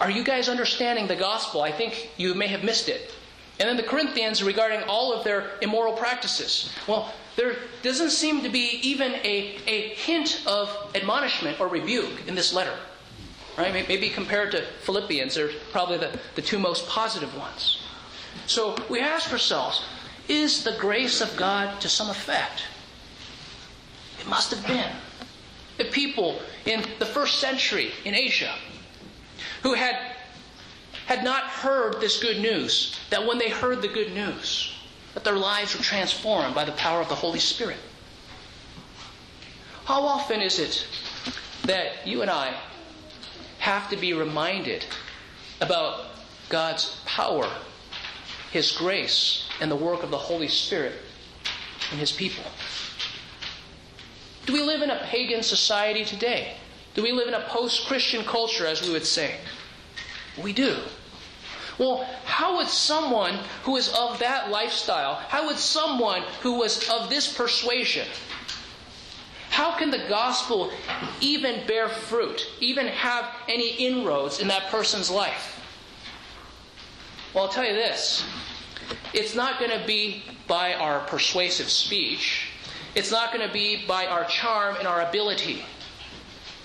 [0.00, 1.62] are you guys understanding the gospel?
[1.62, 3.14] I think you may have missed it.
[3.60, 6.72] And then the Corinthians regarding all of their immoral practices.
[6.88, 12.34] Well, there doesn't seem to be even a, a hint of admonishment or rebuke in
[12.34, 12.74] this letter.
[13.56, 13.72] Right?
[13.72, 17.82] Maybe compared to Philippians, they're probably the, the two most positive ones.
[18.46, 19.84] So we ask ourselves,
[20.28, 22.64] is the grace of God to some effect?
[24.20, 24.90] It must have been.
[25.78, 28.54] The people in the first century in Asia
[29.62, 29.96] who had,
[31.06, 34.72] had not heard this good news, that when they heard the good news,
[35.14, 37.76] that their lives were transformed by the power of the Holy Spirit.
[39.84, 40.86] How often is it
[41.64, 42.54] that you and I
[43.58, 44.84] have to be reminded
[45.60, 46.06] about
[46.48, 47.48] God's power,
[48.50, 50.94] His grace, and the work of the Holy Spirit
[51.90, 52.44] in His people?
[54.46, 56.56] Do we live in a pagan society today?
[56.94, 59.36] Do we live in a post Christian culture, as we would say?
[60.42, 60.78] We do.
[61.78, 67.08] Well, how would someone who is of that lifestyle, how would someone who was of
[67.08, 68.06] this persuasion,
[69.50, 70.70] how can the gospel
[71.20, 75.60] even bear fruit, even have any inroads in that person's life?
[77.34, 78.24] Well, I'll tell you this
[79.14, 82.48] it's not going to be by our persuasive speech,
[82.94, 85.64] it's not going to be by our charm and our ability.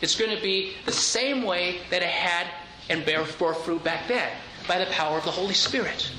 [0.01, 2.47] It's going to be the same way that it had
[2.89, 4.29] and bear fruit back then
[4.67, 6.11] by the power of the Holy Spirit.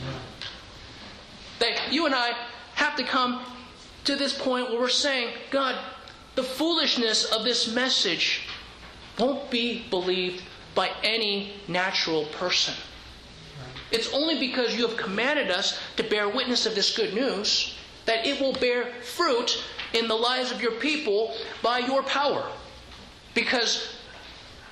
[1.59, 2.33] That you and I
[2.75, 3.43] have to come
[4.05, 5.77] to this point where we're saying, God,
[6.35, 8.43] the foolishness of this message
[9.19, 10.43] won't be believed
[10.75, 12.75] by any natural person.
[13.91, 18.27] It's only because you have commanded us to bear witness of this good news that
[18.27, 22.47] it will bear fruit in the lives of your people by your power.
[23.35, 23.97] Because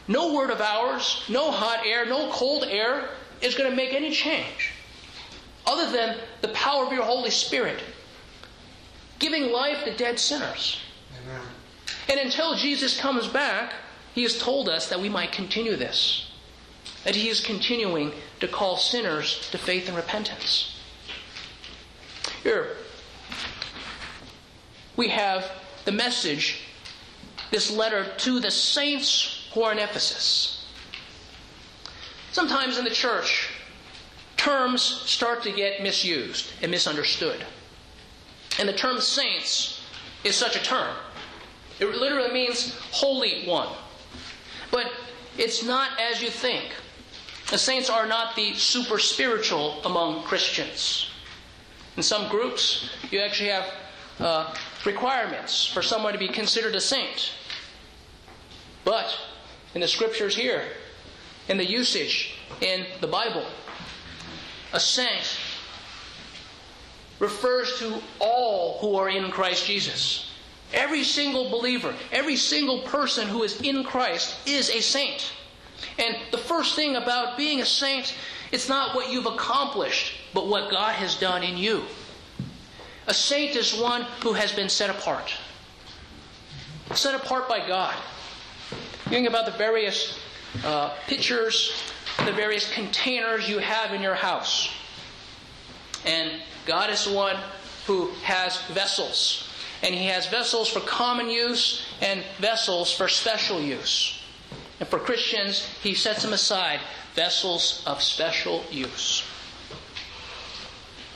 [0.09, 3.09] no word of ours, no hot air, no cold air
[3.41, 4.73] is going to make any change
[5.67, 7.83] other than the power of your Holy Spirit
[9.19, 10.79] giving life to dead sinners.
[11.23, 11.43] Amen.
[12.09, 13.75] And until Jesus comes back,
[14.15, 16.31] he has told us that we might continue this.
[17.05, 20.79] That he is continuing to call sinners to faith and repentance.
[22.43, 22.77] Here,
[24.97, 25.51] we have
[25.85, 26.63] the message,
[27.51, 30.56] this letter to the saints who are in Ephesus.
[32.37, 33.49] Sometimes in the church,
[34.37, 37.43] terms start to get misused and misunderstood.
[38.59, 39.81] And the term saints
[40.23, 40.95] is such a term.
[41.81, 43.75] It literally means holy one.
[44.71, 44.93] But
[45.39, 46.65] it's not as you think.
[47.51, 51.09] The saints are not the super spiritual among Christians.
[51.97, 53.73] In some groups, you actually have
[54.21, 57.33] uh, requirements for someone to be considered a saint.
[58.85, 59.19] But
[59.75, 60.65] in the scriptures here,
[61.49, 63.45] in the usage in the Bible.
[64.73, 65.39] A saint
[67.19, 70.31] refers to all who are in Christ Jesus.
[70.75, 75.33] Every single believer, every single person who is in Christ is a saint.
[75.99, 78.15] And the first thing about being a saint
[78.53, 81.85] It's not what you've accomplished, but what God has done in you.
[83.07, 85.35] A saint is one who has been set apart.
[86.95, 87.95] Set apart by God.
[89.09, 90.19] Think about the various
[90.65, 91.73] uh, pitchers,
[92.25, 94.71] the various containers you have in your house.
[96.05, 97.37] And God is the one
[97.87, 99.49] who has vessels.
[99.83, 104.23] And He has vessels for common use and vessels for special use.
[104.81, 106.81] And for Christians, He sets them aside
[107.15, 109.23] vessels of special use.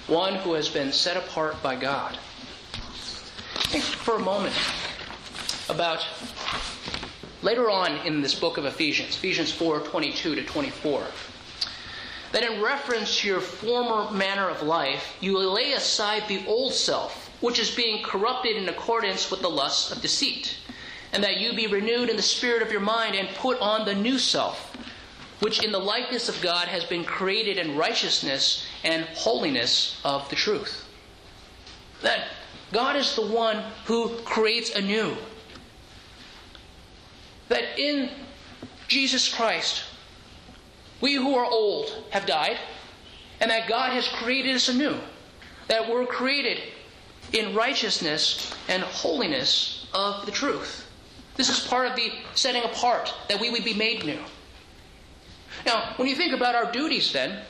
[0.07, 2.19] One who has been set apart by God.
[3.69, 4.55] Think for a moment
[5.69, 6.05] about
[7.43, 11.07] later on in this book of Ephesians, Ephesians 4 22 to 24
[12.33, 17.29] that in reference to your former manner of life, you lay aside the old self,
[17.41, 20.57] which is being corrupted in accordance with the lusts of deceit,
[21.13, 23.95] and that you be renewed in the spirit of your mind and put on the
[23.95, 24.77] new self,
[25.41, 30.37] which in the likeness of God has been created in righteousness and holiness of the
[30.37, 30.85] truth.
[32.03, 32.29] That
[32.73, 35.17] God is the one who creates anew.
[37.51, 38.11] That in
[38.87, 39.83] Jesus Christ,
[41.01, 42.59] we who are old have died,
[43.41, 44.97] and that God has created us anew.
[45.67, 46.63] That we're created
[47.33, 50.87] in righteousness and holiness of the truth.
[51.37, 54.21] This is part of the setting apart, that we would be made new.
[55.67, 57.43] Now, when you think about our duties, then,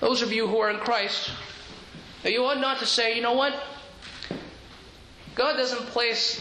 [0.00, 1.30] those of you who are in Christ,
[2.24, 3.54] you ought not to say, you know what?
[5.36, 6.40] God doesn't place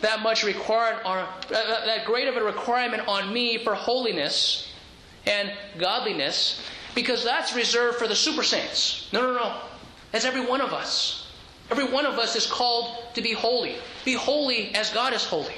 [0.00, 4.72] that much required on uh, uh, that great of a requirement on me for holiness
[5.26, 6.62] and godliness
[6.94, 9.08] because that's reserved for the super saints.
[9.12, 9.60] No, no, no.
[10.12, 11.26] That's every one of us.
[11.70, 13.76] Every one of us is called to be holy.
[14.04, 15.54] Be holy as God is holy.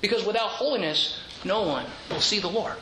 [0.00, 2.76] Because without holiness, no one will see the Lord.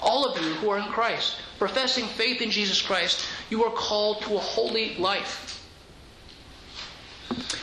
[0.00, 4.22] All of you who are in Christ, professing faith in Jesus Christ, you are called
[4.22, 5.64] to a holy life.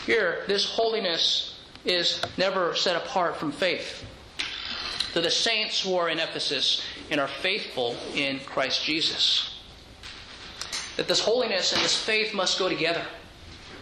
[0.05, 1.52] Here, this holiness
[1.85, 4.05] is never set apart from faith.
[5.13, 9.59] To the saints who are in Ephesus, and are faithful in Christ Jesus.
[10.97, 13.05] That this holiness and this faith must go together.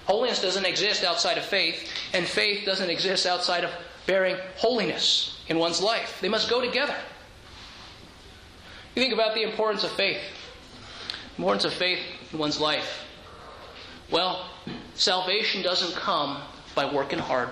[0.05, 3.71] Holiness doesn't exist outside of faith, and faith doesn't exist outside of
[4.07, 6.17] bearing holiness in one's life.
[6.21, 6.95] They must go together.
[8.95, 10.21] You think about the importance of faith.
[11.35, 11.99] The importance of faith
[12.33, 13.05] in one's life.
[14.09, 14.49] Well,
[14.95, 16.41] salvation doesn't come
[16.75, 17.49] by working hard.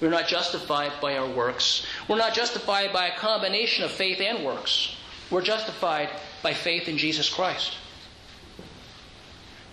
[0.00, 1.84] We're not justified by our works.
[2.06, 4.96] We're not justified by a combination of faith and works.
[5.30, 6.08] We're justified
[6.42, 7.74] by faith in Jesus Christ.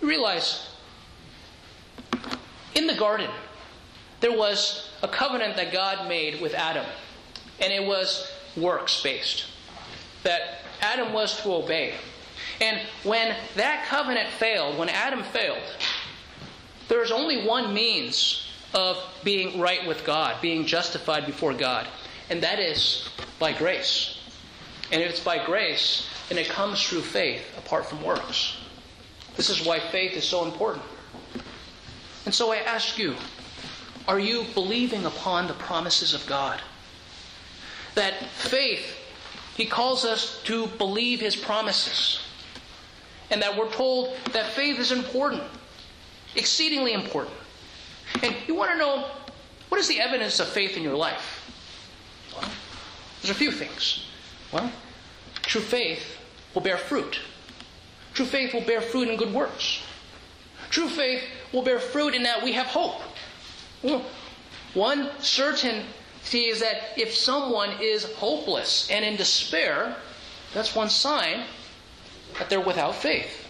[0.02, 0.68] You realize,
[2.74, 3.30] in the garden,
[4.20, 6.86] there was a covenant that God made with Adam,
[7.60, 9.46] and it was works based.
[10.24, 11.94] That Adam was to obey.
[12.60, 15.62] And when that covenant failed, when Adam failed,
[16.88, 18.45] there was only one means
[18.76, 21.88] of being right with God, being justified before God.
[22.28, 23.08] And that is
[23.38, 24.18] by grace.
[24.92, 28.58] And if it's by grace, then it comes through faith apart from works.
[29.34, 30.84] This is why faith is so important.
[32.26, 33.16] And so I ask you,
[34.06, 36.60] are you believing upon the promises of God?
[37.94, 38.94] That faith,
[39.56, 42.20] He calls us to believe His promises.
[43.30, 45.42] And that we're told that faith is important,
[46.34, 47.34] exceedingly important.
[48.22, 49.10] And you want to know
[49.68, 51.42] what is the evidence of faith in your life?
[52.32, 52.48] Well,
[53.20, 54.06] there's a few things.
[54.52, 54.70] Well,
[55.42, 56.18] true faith
[56.54, 57.20] will bear fruit.
[58.14, 59.82] True faith will bear fruit in good works.
[60.70, 63.02] True faith will bear fruit in that we have hope.
[63.82, 64.04] Well,
[64.74, 65.84] one certainty
[66.32, 69.96] is that if someone is hopeless and in despair,
[70.54, 71.44] that's one sign
[72.38, 73.48] that they're without faith.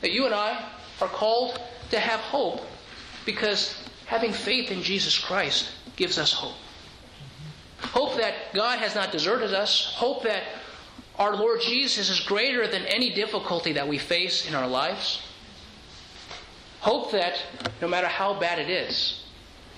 [0.00, 0.64] That you and I
[1.00, 2.62] are called to have hope
[3.24, 3.76] because
[4.06, 6.56] having faith in Jesus Christ gives us hope.
[7.80, 9.92] Hope that God has not deserted us.
[9.94, 10.44] Hope that
[11.18, 15.20] our Lord Jesus is greater than any difficulty that we face in our lives.
[16.80, 17.40] Hope that
[17.82, 19.24] no matter how bad it is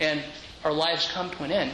[0.00, 0.22] and
[0.64, 1.72] our lives come to an end,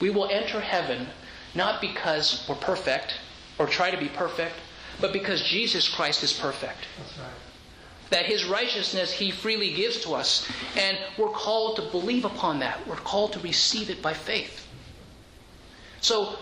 [0.00, 1.06] we will enter heaven
[1.54, 3.14] not because we're perfect
[3.58, 4.54] or try to be perfect,
[5.00, 6.86] but because Jesus Christ is perfect.
[6.98, 7.41] That's right
[8.12, 10.46] that his righteousness he freely gives to us.
[10.76, 12.86] And we're called to believe upon that.
[12.86, 14.66] We're called to receive it by faith.
[16.02, 16.36] So,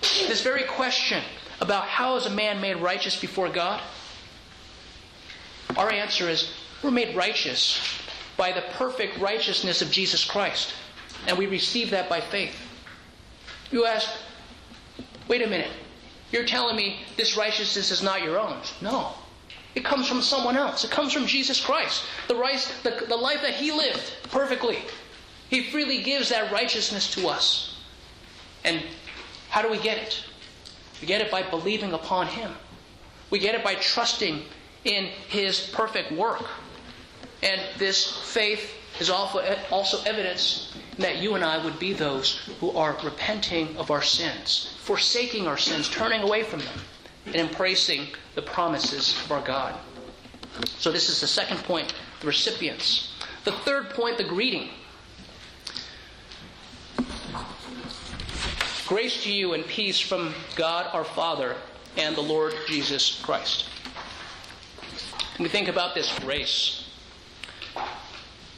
[0.00, 1.22] this very question
[1.60, 3.80] about how is a man made righteous before God?
[5.76, 6.52] Our answer is
[6.82, 7.80] we're made righteous
[8.36, 10.74] by the perfect righteousness of Jesus Christ.
[11.28, 12.56] And we receive that by faith.
[13.70, 14.10] You ask,
[15.28, 15.70] wait a minute.
[16.32, 18.58] You're telling me this righteousness is not your own.
[18.80, 19.14] No.
[19.74, 20.84] It comes from someone else.
[20.84, 22.04] It comes from Jesus Christ.
[22.28, 24.78] The, right, the, the life that He lived perfectly.
[25.48, 27.76] He freely gives that righteousness to us.
[28.64, 28.82] And
[29.48, 30.24] how do we get it?
[31.00, 32.52] We get it by believing upon Him.
[33.30, 34.42] We get it by trusting
[34.84, 36.44] in His perfect work.
[37.42, 42.96] And this faith is also evidence that you and I would be those who are
[43.02, 46.78] repenting of our sins, forsaking our sins, turning away from them,
[47.26, 49.74] and embracing the promises of our God.
[50.78, 53.14] So, this is the second point the recipients.
[53.44, 54.68] The third point, the greeting.
[58.86, 61.56] Grace to you and peace from God our Father
[61.96, 63.66] and the Lord Jesus Christ.
[65.36, 66.90] When we think about this grace,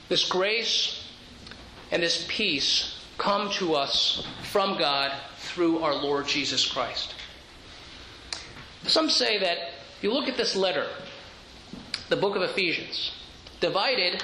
[0.09, 1.09] this grace
[1.91, 7.15] and this peace come to us from God through our Lord Jesus Christ.
[8.87, 9.59] Some say that
[10.03, 10.87] you look at this letter,
[12.11, 13.13] the book of Ephesians,
[13.61, 14.23] divided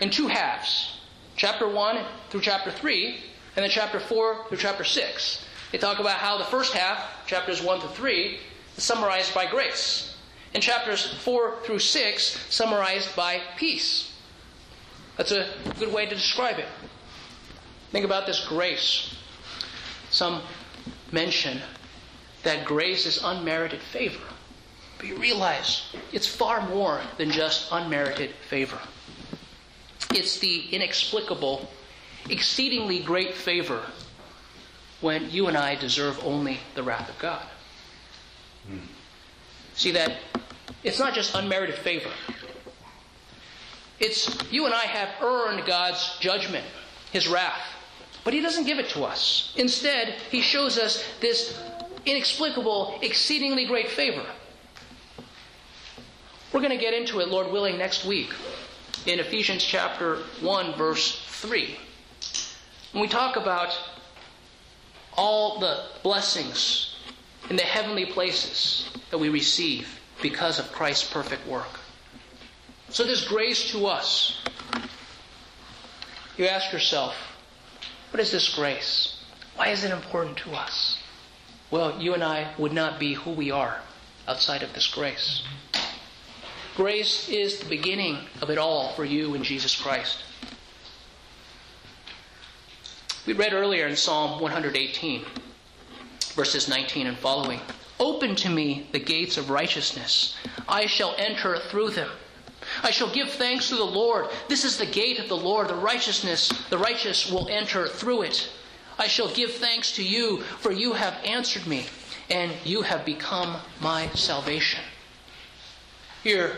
[0.00, 1.00] in two halves
[1.36, 3.20] chapter 1 through chapter 3,
[3.56, 5.46] and then chapter 4 through chapter 6.
[5.70, 8.38] They talk about how the first half, chapters 1 to 3,
[8.76, 10.16] is summarized by grace.
[10.54, 14.14] And chapters 4 through 6, summarized by peace.
[15.16, 15.48] That's a
[15.78, 16.68] good way to describe it.
[17.90, 19.14] Think about this grace.
[20.10, 20.42] Some
[21.12, 21.60] mention
[22.48, 24.24] that grace is unmerited favor.
[24.96, 25.82] But you realize
[26.12, 28.78] it's far more than just unmerited favor.
[30.14, 31.68] It's the inexplicable,
[32.30, 33.82] exceedingly great favor
[35.02, 37.44] when you and I deserve only the wrath of God.
[38.66, 38.78] Hmm.
[39.74, 40.16] See that
[40.82, 42.10] it's not just unmerited favor.
[44.00, 46.64] It's you and I have earned God's judgment,
[47.12, 47.60] His wrath.
[48.24, 49.52] But He doesn't give it to us.
[49.58, 51.60] Instead, He shows us this
[52.10, 54.24] inexplicable, exceedingly great favor.
[56.52, 58.32] We're going to get into it, Lord willing, next week
[59.06, 61.76] in Ephesians chapter 1, verse 3.
[62.92, 63.78] When we talk about
[65.16, 66.96] all the blessings
[67.50, 71.80] in the heavenly places that we receive because of Christ's perfect work.
[72.90, 74.40] So there's grace to us.
[76.36, 77.14] You ask yourself,
[78.10, 79.22] what is this grace?
[79.56, 80.97] Why is it important to us?
[81.70, 83.80] Well, you and I would not be who we are
[84.26, 85.42] outside of this grace.
[86.76, 90.22] Grace is the beginning of it all for you in Jesus Christ.
[93.26, 95.24] We read earlier in Psalm 118,
[96.34, 97.60] verses 19 and following
[98.00, 100.36] Open to me the gates of righteousness,
[100.68, 102.10] I shall enter through them.
[102.82, 104.28] I shall give thanks to the Lord.
[104.48, 105.68] This is the gate of the Lord.
[105.68, 108.48] The righteousness, the righteous will enter through it.
[108.98, 111.86] I shall give thanks to you, for you have answered me,
[112.30, 114.80] and you have become my salvation.
[116.24, 116.56] Here,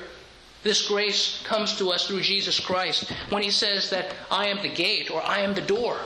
[0.63, 4.69] this grace comes to us through Jesus Christ when he says that I am the
[4.69, 5.99] gate or I am the door.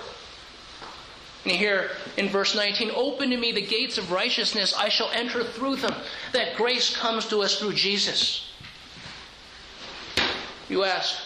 [1.44, 5.44] And here in verse 19, open to me the gates of righteousness, I shall enter
[5.44, 5.94] through them.
[6.32, 8.50] That grace comes to us through Jesus.
[10.68, 11.16] You ask,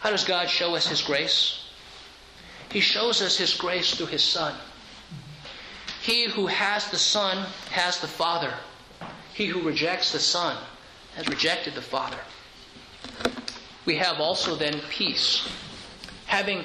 [0.00, 1.63] how does God show us His grace?
[2.70, 4.54] He shows us His grace through His Son.
[6.02, 8.52] He who has the Son has the Father.
[9.32, 10.56] He who rejects the Son
[11.16, 12.18] has rejected the Father.
[13.86, 15.48] We have also then peace.
[16.26, 16.64] Having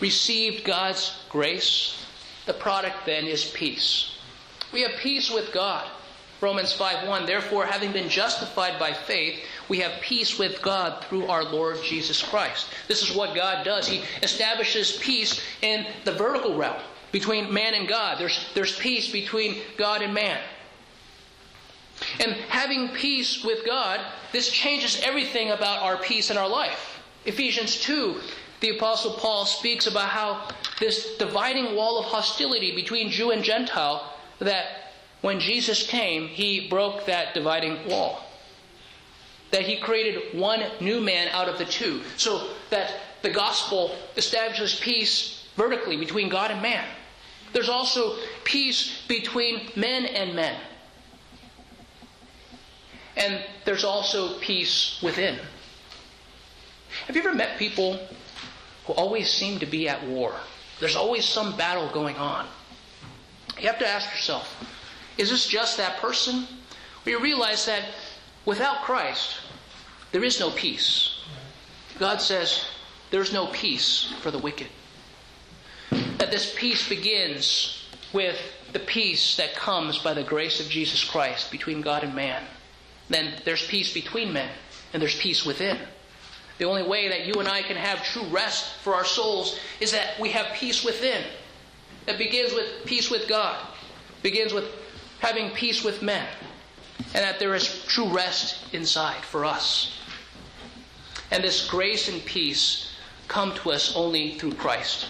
[0.00, 2.06] received God's grace,
[2.46, 4.16] the product then is peace.
[4.72, 5.88] We have peace with God.
[6.44, 11.42] Romans 5:1 Therefore having been justified by faith we have peace with God through our
[11.42, 12.66] Lord Jesus Christ.
[12.86, 13.88] This is what God does.
[13.88, 16.76] He establishes peace in the vertical realm
[17.12, 18.18] between man and God.
[18.18, 20.38] There's, there's peace between God and man.
[22.20, 24.00] And having peace with God,
[24.32, 27.00] this changes everything about our peace in our life.
[27.24, 28.20] Ephesians 2,
[28.60, 34.12] the Apostle Paul speaks about how this dividing wall of hostility between Jew and Gentile,
[34.40, 34.83] that
[35.24, 38.22] when Jesus came, he broke that dividing wall.
[39.52, 42.02] That he created one new man out of the two.
[42.18, 46.84] So that the gospel establishes peace vertically between God and man.
[47.54, 50.60] There's also peace between men and men.
[53.16, 55.38] And there's also peace within.
[57.06, 57.98] Have you ever met people
[58.86, 60.34] who always seem to be at war?
[60.80, 62.46] There's always some battle going on.
[63.58, 64.73] You have to ask yourself
[65.18, 66.46] is this just that person?
[67.04, 67.84] We realize that
[68.44, 69.36] without Christ,
[70.12, 71.20] there is no peace.
[71.98, 72.64] God says
[73.10, 74.68] there's no peace for the wicked.
[76.18, 78.38] That this peace begins with
[78.72, 82.42] the peace that comes by the grace of Jesus Christ between God and man,
[83.08, 84.50] then there's peace between men
[84.92, 85.78] and there's peace within.
[86.58, 89.92] The only way that you and I can have true rest for our souls is
[89.92, 91.24] that we have peace within.
[92.06, 93.56] That begins with peace with God,
[94.22, 94.64] begins with
[95.24, 96.26] having peace with men,
[97.14, 99.98] and that there is true rest inside for us.
[101.30, 102.92] And this grace and peace
[103.26, 105.06] come to us only through Christ.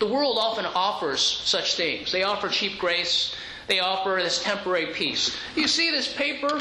[0.00, 2.12] The world often offers such things.
[2.12, 3.34] They offer cheap grace,
[3.68, 5.34] they offer this temporary peace.
[5.56, 6.60] You see this paper?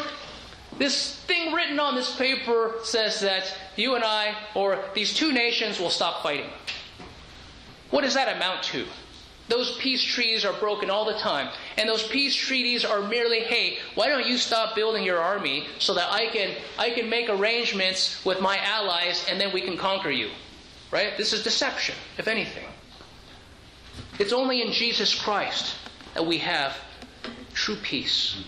[0.77, 5.77] This thing written on this paper says that you and I, or these two nations,
[5.79, 6.49] will stop fighting.
[7.89, 8.85] What does that amount to?
[9.49, 11.49] Those peace trees are broken all the time.
[11.77, 15.93] And those peace treaties are merely, hey, why don't you stop building your army so
[15.93, 20.09] that I can I can make arrangements with my allies and then we can conquer
[20.09, 20.31] you.
[20.89, 21.15] Right?
[21.17, 22.65] This is deception, if anything.
[24.19, 25.75] It's only in Jesus Christ
[26.15, 26.75] that we have
[27.53, 28.43] true peace.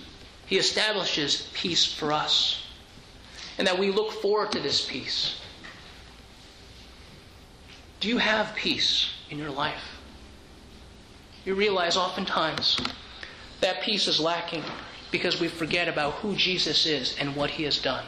[0.47, 2.63] He establishes peace for us.
[3.59, 5.39] And that we look forward to this peace.
[7.99, 9.99] Do you have peace in your life?
[11.45, 12.80] You realize oftentimes
[13.62, 14.64] that peace is lacking
[15.12, 18.05] because we forget about who Jesus is and what he has done.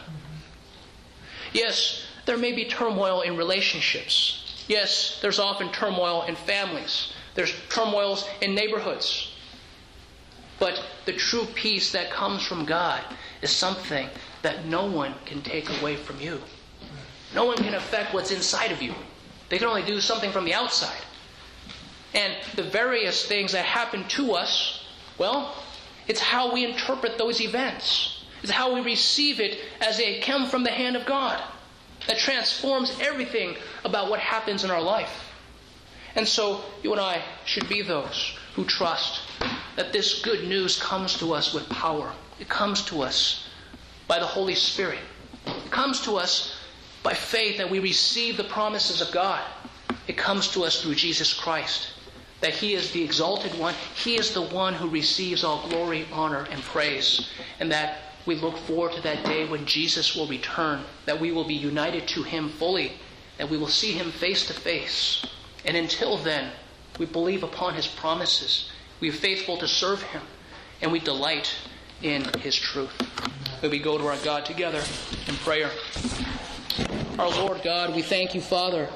[1.54, 4.64] Yes, there may be turmoil in relationships.
[4.68, 7.14] Yes, there's often turmoil in families.
[7.36, 9.32] There's turmoils in neighborhoods.
[10.60, 13.02] But the true peace that comes from God
[13.42, 14.08] is something
[14.44, 16.40] that no one can take away from you.
[17.34, 18.94] No one can affect what's inside of you.
[19.50, 21.02] They can only do something from the outside.
[22.14, 24.81] And the various things that happen to us,
[25.22, 25.54] well,
[26.08, 28.26] it's how we interpret those events.
[28.42, 31.40] It's how we receive it as they come from the hand of God
[32.08, 33.56] that transforms everything
[33.86, 35.32] about what happens in our life.
[36.16, 39.22] And so you and I should be those who trust
[39.76, 42.12] that this good news comes to us with power.
[42.40, 43.48] It comes to us
[44.08, 45.02] by the Holy Spirit.
[45.46, 46.58] It comes to us
[47.04, 49.44] by faith that we receive the promises of God.
[50.08, 51.90] It comes to us through Jesus Christ
[52.42, 53.76] that He is the exalted one.
[53.96, 57.30] He is the one who receives all glory, honor, and praise.
[57.60, 61.44] And that we look forward to that day when Jesus will return, that we will
[61.44, 62.94] be united to Him fully,
[63.38, 65.26] that we will see Him face to face.
[65.66, 66.52] And until then,
[67.00, 68.72] we believe upon His promises.
[69.00, 70.24] We are faithful to serve Him,
[70.82, 71.56] and we delight
[72.02, 72.92] in His truth.
[73.62, 74.82] May we go to our God together
[75.28, 75.70] in prayer.
[77.20, 78.90] Our Lord God, we thank you, Father